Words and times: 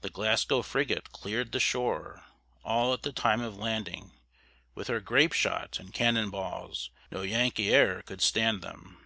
The 0.00 0.08
Glasgow 0.08 0.62
frigate 0.62 1.12
clear'd 1.12 1.52
the 1.52 1.60
shore, 1.60 2.24
All 2.64 2.94
at 2.94 3.02
the 3.02 3.12
time 3.12 3.42
of 3.42 3.58
landing, 3.58 4.12
With 4.74 4.88
her 4.88 4.98
grape 4.98 5.34
shot 5.34 5.78
and 5.78 5.92
cannon 5.92 6.30
balls, 6.30 6.88
No 7.10 7.20
Yankee 7.20 7.68
e'er 7.68 8.00
could 8.00 8.22
stand 8.22 8.62
them. 8.62 8.96